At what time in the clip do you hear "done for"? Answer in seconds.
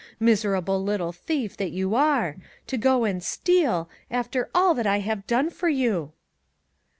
5.27-5.69